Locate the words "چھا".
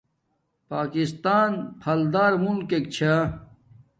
2.95-3.15